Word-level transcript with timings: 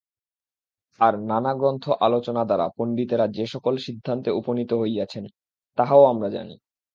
আর 0.99 1.13
নানা 1.21 1.51
গ্রন্থ 1.53 1.85
আলোচনা 2.01 2.41
দ্বারা 2.45 2.65
পণ্ডিতেরা 2.77 3.25
যে-সকল 3.27 3.73
সিদ্ধান্তে 3.77 4.29
উপনীত 4.31 4.71
হইয়াছেন, 4.73 5.23
তাহাও 5.77 6.03
আমরা 6.05 6.29
জানি। 6.29 6.55